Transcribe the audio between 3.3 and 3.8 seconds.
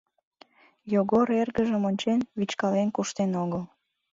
огыл.